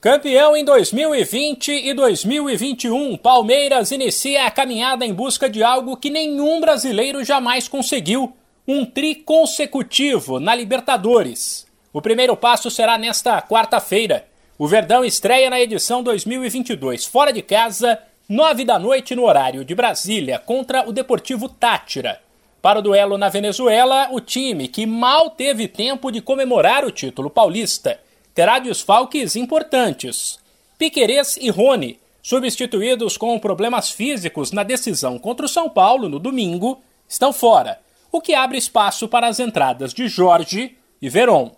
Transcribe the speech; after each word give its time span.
Campeão 0.00 0.56
em 0.56 0.64
2020 0.64 1.72
e 1.72 1.92
2021, 1.92 3.16
Palmeiras 3.16 3.90
inicia 3.90 4.46
a 4.46 4.50
caminhada 4.50 5.04
em 5.04 5.12
busca 5.12 5.50
de 5.50 5.60
algo 5.60 5.96
que 5.96 6.08
nenhum 6.08 6.60
brasileiro 6.60 7.24
jamais 7.24 7.66
conseguiu: 7.66 8.32
um 8.64 8.84
tri 8.84 9.16
consecutivo 9.16 10.38
na 10.38 10.54
Libertadores. 10.54 11.66
O 11.92 12.00
primeiro 12.00 12.36
passo 12.36 12.70
será 12.70 12.96
nesta 12.96 13.42
quarta-feira. 13.42 14.24
O 14.56 14.68
Verdão 14.68 15.04
estreia 15.04 15.50
na 15.50 15.60
edição 15.60 16.00
2022, 16.00 17.04
fora 17.04 17.32
de 17.32 17.42
casa, 17.42 17.98
nove 18.28 18.64
da 18.64 18.78
noite 18.78 19.16
no 19.16 19.24
horário 19.24 19.64
de 19.64 19.74
Brasília, 19.74 20.38
contra 20.38 20.88
o 20.88 20.92
Deportivo 20.92 21.48
Tátira. 21.48 22.20
Para 22.62 22.78
o 22.78 22.82
duelo 22.82 23.18
na 23.18 23.28
Venezuela, 23.28 24.06
o 24.12 24.20
time 24.20 24.68
que 24.68 24.86
mal 24.86 25.30
teve 25.30 25.66
tempo 25.66 26.12
de 26.12 26.20
comemorar 26.20 26.84
o 26.84 26.92
título 26.92 27.28
paulista 27.28 27.98
terá 28.38 28.60
desfalques 28.60 29.34
importantes. 29.34 30.38
Piquerez 30.78 31.36
e 31.40 31.50
Rony, 31.50 31.98
substituídos 32.22 33.16
com 33.16 33.36
problemas 33.36 33.90
físicos 33.90 34.52
na 34.52 34.62
decisão 34.62 35.18
contra 35.18 35.44
o 35.44 35.48
São 35.48 35.68
Paulo 35.68 36.08
no 36.08 36.20
domingo, 36.20 36.80
estão 37.08 37.32
fora, 37.32 37.80
o 38.12 38.20
que 38.20 38.36
abre 38.36 38.56
espaço 38.56 39.08
para 39.08 39.26
as 39.26 39.40
entradas 39.40 39.92
de 39.92 40.06
Jorge 40.06 40.76
e 41.02 41.08
Veron. 41.08 41.50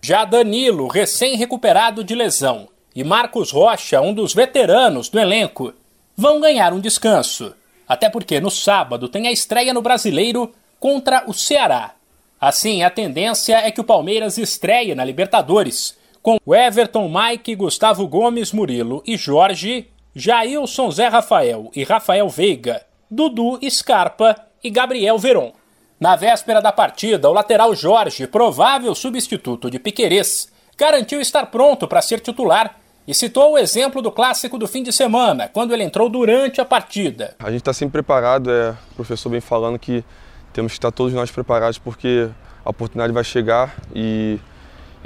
Já 0.00 0.24
Danilo, 0.24 0.86
recém-recuperado 0.86 2.04
de 2.04 2.14
lesão, 2.14 2.68
e 2.94 3.02
Marcos 3.02 3.50
Rocha, 3.50 4.00
um 4.00 4.14
dos 4.14 4.32
veteranos 4.32 5.08
do 5.08 5.18
elenco, 5.18 5.74
vão 6.16 6.38
ganhar 6.38 6.72
um 6.72 6.78
descanso. 6.78 7.52
Até 7.88 8.08
porque 8.08 8.38
no 8.38 8.48
sábado 8.52 9.08
tem 9.08 9.26
a 9.26 9.32
estreia 9.32 9.74
no 9.74 9.82
Brasileiro 9.82 10.54
contra 10.78 11.24
o 11.26 11.34
Ceará. 11.34 11.96
Assim, 12.40 12.84
a 12.84 12.90
tendência 12.90 13.56
é 13.56 13.72
que 13.72 13.80
o 13.80 13.84
Palmeiras 13.84 14.38
estreie 14.38 14.94
na 14.94 15.04
Libertadores 15.04 15.97
com 16.22 16.38
Everton, 16.52 17.08
Mike, 17.08 17.54
Gustavo 17.54 18.06
Gomes, 18.06 18.52
Murilo 18.52 19.02
e 19.06 19.16
Jorge, 19.16 19.90
Jailson, 20.14 20.90
Zé 20.90 21.08
Rafael 21.08 21.70
e 21.74 21.84
Rafael 21.84 22.28
Veiga, 22.28 22.82
Dudu, 23.10 23.58
Scarpa 23.70 24.36
e 24.62 24.70
Gabriel 24.70 25.18
Veron. 25.18 25.52
Na 26.00 26.14
véspera 26.14 26.60
da 26.60 26.70
partida, 26.70 27.28
o 27.28 27.32
lateral 27.32 27.74
Jorge, 27.74 28.26
provável 28.26 28.94
substituto 28.94 29.70
de 29.70 29.78
Piquerez, 29.78 30.48
garantiu 30.76 31.20
estar 31.20 31.46
pronto 31.46 31.88
para 31.88 32.00
ser 32.00 32.20
titular 32.20 32.76
e 33.06 33.14
citou 33.14 33.52
o 33.52 33.58
exemplo 33.58 34.02
do 34.02 34.12
clássico 34.12 34.58
do 34.58 34.68
fim 34.68 34.82
de 34.82 34.92
semana, 34.92 35.48
quando 35.48 35.72
ele 35.72 35.82
entrou 35.82 36.08
durante 36.08 36.60
a 36.60 36.64
partida. 36.64 37.34
A 37.38 37.50
gente 37.50 37.60
está 37.60 37.72
sempre 37.72 37.92
preparado, 37.94 38.50
é, 38.50 38.76
o 38.92 38.94
professor 38.96 39.30
vem 39.30 39.40
falando 39.40 39.78
que 39.78 40.04
temos 40.52 40.72
que 40.72 40.78
estar 40.78 40.92
todos 40.92 41.12
nós 41.14 41.30
preparados 41.30 41.78
porque 41.78 42.28
a 42.64 42.70
oportunidade 42.70 43.12
vai 43.12 43.24
chegar 43.24 43.76
e 43.94 44.38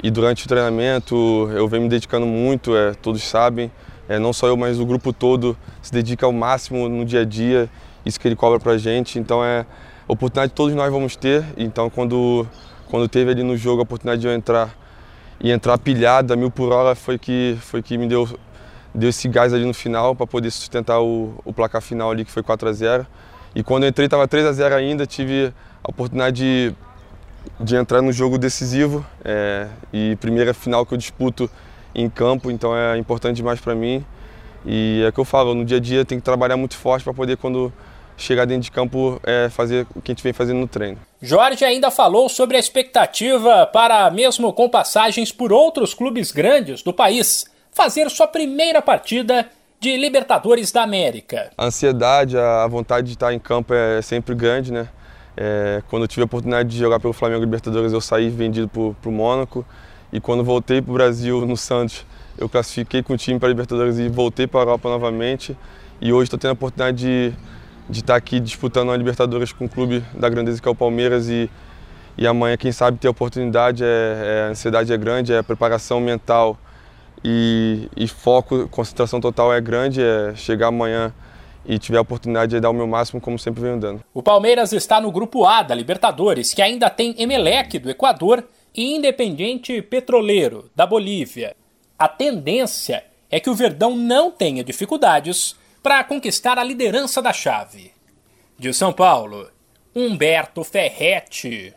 e 0.01 0.09
durante 0.09 0.45
o 0.45 0.47
treinamento 0.47 1.49
eu 1.53 1.67
venho 1.67 1.83
me 1.83 1.89
dedicando 1.89 2.25
muito, 2.25 2.75
é, 2.75 2.93
todos 2.93 3.23
sabem, 3.23 3.71
é, 4.07 4.19
não 4.19 4.33
só 4.33 4.47
eu, 4.47 4.57
mas 4.57 4.79
o 4.79 4.85
grupo 4.85 5.13
todo 5.13 5.57
se 5.81 5.91
dedica 5.91 6.25
ao 6.25 6.31
máximo 6.31 6.89
no 6.89 7.05
dia 7.05 7.21
a 7.21 7.25
dia, 7.25 7.69
isso 8.05 8.19
que 8.19 8.27
ele 8.27 8.35
cobra 8.35 8.59
pra 8.59 8.77
gente. 8.77 9.17
Então 9.17 9.43
é 9.43 9.65
oportunidade 10.07 10.51
que 10.51 10.55
todos 10.55 10.75
nós 10.75 10.91
vamos 10.91 11.15
ter. 11.15 11.43
Então 11.57 11.89
quando, 11.89 12.45
quando 12.89 13.07
teve 13.07 13.31
ali 13.31 13.43
no 13.43 13.55
jogo 13.55 13.81
a 13.81 13.83
oportunidade 13.83 14.21
de 14.21 14.27
eu 14.27 14.33
entrar 14.33 14.75
e 15.39 15.51
entrar 15.51 15.77
pilhada, 15.77 16.35
mil 16.35 16.49
por 16.49 16.71
hora, 16.71 16.95
foi 16.95 17.17
que, 17.17 17.57
foi 17.61 17.81
que 17.81 17.97
me 17.97 18.07
deu, 18.07 18.27
deu 18.95 19.09
esse 19.09 19.27
gás 19.27 19.53
ali 19.53 19.65
no 19.65 19.73
final 19.73 20.15
para 20.15 20.25
poder 20.25 20.49
sustentar 20.51 21.01
o, 21.01 21.33
o 21.43 21.51
placar 21.51 21.81
final 21.81 22.11
ali, 22.11 22.23
que 22.23 22.31
foi 22.31 22.41
4 22.41 22.69
a 22.69 22.71
0 22.71 23.07
E 23.53 23.61
quando 23.61 23.83
eu 23.83 23.89
entrei 23.89 24.05
estava 24.05 24.25
3 24.25 24.45
a 24.45 24.53
0 24.53 24.75
ainda, 24.75 25.05
tive 25.05 25.53
a 25.83 25.89
oportunidade 25.89 26.37
de 26.37 26.75
de 27.59 27.75
entrar 27.75 28.01
no 28.01 28.11
jogo 28.11 28.37
decisivo 28.37 29.05
é, 29.23 29.67
e 29.91 30.15
primeira 30.17 30.53
final 30.53 30.85
que 30.85 30.93
eu 30.93 30.97
disputo 30.97 31.49
em 31.93 32.09
campo, 32.09 32.49
então 32.49 32.75
é 32.75 32.97
importante 32.97 33.37
demais 33.37 33.59
para 33.59 33.75
mim. 33.75 34.03
E 34.65 35.01
é 35.05 35.09
o 35.09 35.13
que 35.13 35.19
eu 35.19 35.25
falo, 35.25 35.53
no 35.53 35.65
dia 35.65 35.77
a 35.77 35.79
dia 35.79 36.05
tem 36.05 36.17
que 36.17 36.23
trabalhar 36.23 36.57
muito 36.57 36.77
forte 36.77 37.03
para 37.03 37.13
poder, 37.13 37.37
quando 37.37 37.71
chegar 38.15 38.45
dentro 38.45 38.63
de 38.63 38.71
campo, 38.71 39.19
é, 39.23 39.49
fazer 39.49 39.85
o 39.95 40.01
que 40.01 40.11
a 40.11 40.13
gente 40.13 40.23
vem 40.23 40.33
fazendo 40.33 40.59
no 40.59 40.67
treino. 40.67 40.97
Jorge 41.21 41.65
ainda 41.65 41.91
falou 41.91 42.29
sobre 42.29 42.57
a 42.57 42.59
expectativa 42.59 43.65
para, 43.67 44.09
mesmo 44.11 44.51
com 44.53 44.69
passagens 44.69 45.31
por 45.31 45.51
outros 45.51 45.93
clubes 45.93 46.31
grandes 46.31 46.81
do 46.81 46.93
país, 46.93 47.45
fazer 47.71 48.09
sua 48.09 48.27
primeira 48.27 48.81
partida 48.81 49.49
de 49.79 49.97
Libertadores 49.97 50.71
da 50.71 50.83
América. 50.83 51.51
A 51.57 51.65
ansiedade, 51.65 52.37
a 52.37 52.65
vontade 52.67 53.07
de 53.07 53.13
estar 53.13 53.33
em 53.33 53.39
campo 53.39 53.73
é 53.73 54.01
sempre 54.01 54.33
grande, 54.33 54.71
né? 54.71 54.87
É, 55.35 55.81
quando 55.89 56.03
eu 56.03 56.07
tive 56.07 56.21
a 56.21 56.25
oportunidade 56.25 56.69
de 56.69 56.77
jogar 56.77 56.99
pelo 56.99 57.13
Flamengo 57.13 57.41
Libertadores, 57.41 57.91
eu 57.91 58.01
saí 58.01 58.29
vendido 58.29 58.67
para 58.67 59.09
o 59.09 59.11
Mônaco. 59.11 59.65
E 60.11 60.19
quando 60.19 60.43
voltei 60.43 60.81
para 60.81 60.91
o 60.91 60.93
Brasil, 60.93 61.45
no 61.45 61.57
Santos, 61.57 62.05
eu 62.37 62.47
classifiquei 62.47 63.01
com 63.01 63.13
o 63.13 63.17
time 63.17 63.39
para 63.39 63.47
a 63.47 63.49
Libertadores 63.49 63.97
e 63.97 64.07
voltei 64.09 64.45
para 64.45 64.59
a 64.59 64.63
Europa 64.63 64.89
novamente. 64.89 65.57
E 65.99 66.13
hoje 66.13 66.25
estou 66.25 66.39
tendo 66.39 66.51
a 66.51 66.53
oportunidade 66.53 67.33
de, 67.89 67.99
estar 67.99 68.15
aqui 68.15 68.39
disputando 68.39 68.91
a 68.91 68.97
Libertadores 68.97 69.51
com 69.51 69.65
um 69.65 69.67
clube 69.67 70.03
da 70.13 70.29
grandeza 70.29 70.61
que 70.61 70.67
é 70.67 70.71
o 70.71 70.75
Palmeiras. 70.75 71.29
E, 71.29 71.49
e 72.17 72.27
amanhã, 72.27 72.55
quem 72.55 72.71
sabe, 72.71 72.99
ter 72.99 73.07
a 73.07 73.11
oportunidade, 73.11 73.83
é, 73.83 73.87
é, 73.87 74.47
a 74.47 74.51
ansiedade 74.51 74.93
é 74.93 74.97
grande, 74.97 75.33
é 75.33 75.39
a 75.39 75.43
preparação 75.43 75.99
mental 75.99 76.59
e, 77.23 77.89
e 77.95 78.07
foco, 78.07 78.67
concentração 78.67 79.19
total 79.19 79.51
é 79.51 79.59
grande. 79.59 80.01
É 80.01 80.33
chegar 80.35 80.67
amanhã 80.67 81.11
e 81.65 81.79
tiver 81.79 81.97
a 81.97 82.01
oportunidade 82.01 82.51
de 82.51 82.59
dar 82.59 82.69
o 82.69 82.73
meu 82.73 82.87
máximo, 82.87 83.21
como 83.21 83.39
sempre 83.39 83.61
venho 83.61 83.79
dando. 83.79 84.03
O 84.13 84.21
Palmeiras 84.21 84.73
está 84.73 84.99
no 84.99 85.11
grupo 85.11 85.45
A 85.45 85.63
da 85.63 85.75
Libertadores, 85.75 86.53
que 86.53 86.61
ainda 86.61 86.89
tem 86.89 87.15
Emelec 87.17 87.79
do 87.79 87.89
Equador 87.89 88.47
e 88.75 88.95
Independiente 88.95 89.81
Petroleiro 89.81 90.69
da 90.75 90.85
Bolívia. 90.85 91.55
A 91.97 92.07
tendência 92.07 93.05
é 93.29 93.39
que 93.39 93.49
o 93.49 93.55
Verdão 93.55 93.95
não 93.95 94.29
tenha 94.29 94.63
dificuldades 94.63 95.55
para 95.81 96.03
conquistar 96.03 96.57
a 96.57 96.63
liderança 96.63 97.21
da 97.21 97.33
chave. 97.33 97.91
De 98.57 98.73
São 98.73 98.93
Paulo, 98.93 99.49
Humberto 99.95 100.63
Ferretti. 100.63 101.73